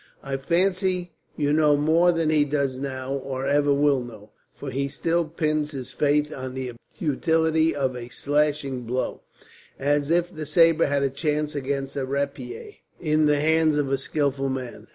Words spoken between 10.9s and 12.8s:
a chance against a rapier,